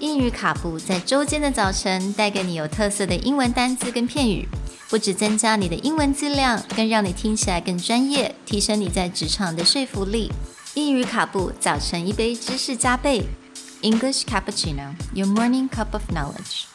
[0.00, 4.46] 英语卡布在周间的早晨带给你有特色的英文单词跟片语，
[4.90, 10.30] 不只增加你的英文质量，更让你听起来更专业，提升你在职场的说服力。
[10.74, 13.22] 英语卡布早晨一杯知识加倍，
[13.80, 16.66] English cappuccino, your morning cup of knowledge.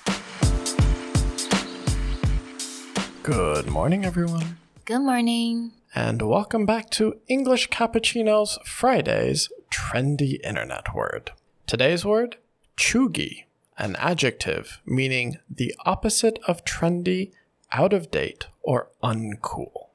[3.24, 4.58] Good morning, everyone.
[4.86, 5.72] Good morning.
[5.94, 11.32] And welcome back to English Cappuccino's Friday's trendy internet word.
[11.68, 12.38] Today's word,
[12.77, 13.45] cheugy,
[13.77, 17.33] an adjective meaning the opposite of trendy,
[17.73, 19.89] out of date, or uncool.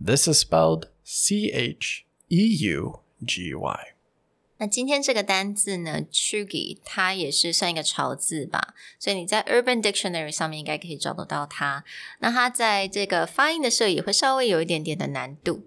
[0.00, 3.92] This is spelled C H E U G Y。
[4.58, 11.84] 那今天这个单字呢，cheugy，它也是算一个潮字吧，所以你在 Urban Dictionary 上面应该可以找得到它。
[12.20, 15.66] 那它在这个发音的时候也会稍微有一点点的难度。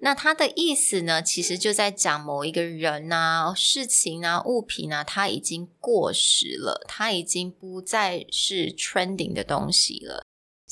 [0.00, 10.24] 那它的意思呢，其实就在讲某一个人呐、事情呐、物品呐，它已经过时了，它已经不再是 trending 的东西了。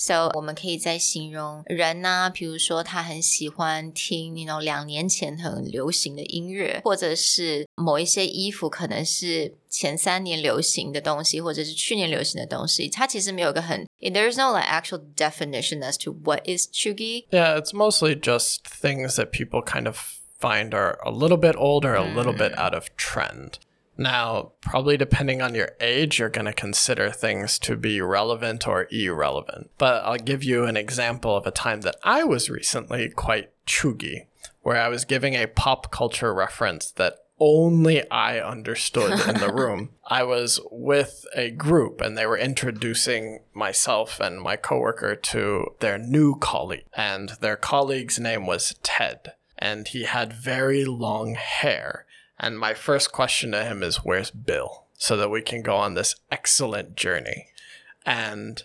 [0.04, 12.88] So 我们可以再形容人呢、啊，比如说他很喜欢听那种两年前很流行的音乐，或者是某一些衣服可能是前三年流行的东西，或者是去年流行的东西。
[12.88, 17.26] 它其实没有一个很，there's no like actual definition as to what is chuggy.
[17.30, 19.96] Yeah, it's mostly just things that people kind of
[20.40, 23.60] find are a little bit old or a little bit out of trend.
[23.96, 28.88] Now, probably depending on your age, you're going to consider things to be relevant or
[28.90, 29.70] irrelevant.
[29.78, 34.26] But I'll give you an example of a time that I was recently quite cheugy,
[34.62, 39.90] where I was giving a pop culture reference that only I understood in the room.
[40.06, 45.98] I was with a group and they were introducing myself and my coworker to their
[45.98, 46.84] new colleague.
[46.96, 49.32] And their colleague's name was Ted.
[49.58, 52.06] And he had very long hair.
[52.38, 54.86] And my first question to him is, Where's Bill?
[54.94, 57.48] So that we can go on this excellent journey.
[58.06, 58.62] And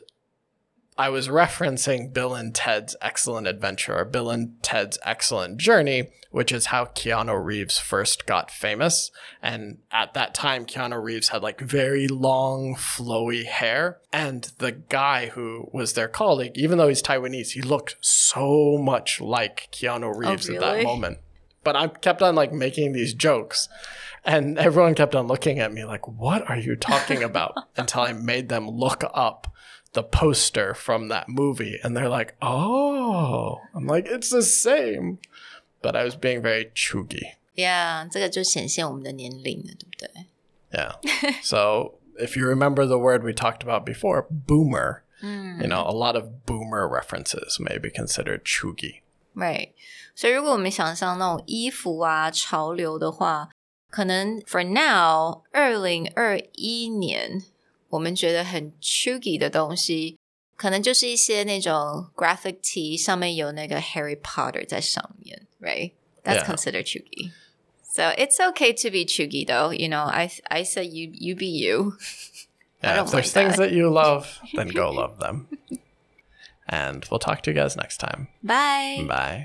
[0.98, 6.52] I was referencing Bill and Ted's Excellent Adventure or Bill and Ted's Excellent Journey, which
[6.52, 9.12] is how Keanu Reeves first got famous.
[9.42, 14.00] And at that time, Keanu Reeves had like very long, flowy hair.
[14.12, 19.22] And the guy who was their colleague, even though he's Taiwanese, he looked so much
[19.22, 21.20] like Keanu Reeves at that oh, moment
[21.68, 23.68] but I kept on like making these jokes.
[24.24, 27.56] And everyone kept on looking at me like, what are you talking about?
[27.76, 29.54] Until I made them look up
[29.92, 31.78] the poster from that movie.
[31.84, 33.60] And they're like, oh.
[33.76, 35.20] I'm like, it's the same.
[35.82, 37.34] But I was being very cheugy.
[37.54, 38.02] Yeah,
[40.74, 40.94] Yeah.
[41.42, 45.62] So if you remember the word we talked about before, boomer, mm.
[45.62, 49.02] you know, a lot of boomer references may be considered cheugy
[49.38, 49.70] right？
[50.16, 53.50] 所以如果我们想象那种衣服啊潮流的话，
[53.90, 57.44] 可能 for now 二零二一年
[57.90, 60.18] 我们觉得很 cheugy 的东西，
[60.56, 67.32] 可能就是一些那种 graphic tee 上面有那个 Harry Potter 在上面，right？That's considered cheugy.
[67.84, 69.72] So it's okay to be cheugy though.
[69.74, 71.94] You know, I I say you you be you.
[72.84, 75.48] Yeah, if there's like things that you love, then go love them.
[76.70, 78.28] And we'll talk to you guys next time.
[78.44, 79.06] Bye.
[79.08, 79.36] Bye.